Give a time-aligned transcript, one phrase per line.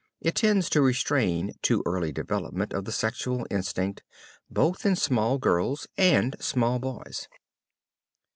[0.19, 4.01] It tends to restrain too early development of the sexual instinct
[4.49, 7.27] both in small girls and small boys.